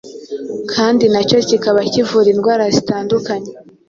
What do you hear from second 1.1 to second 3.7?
na cyo kikaba kivura indwara zitandukanye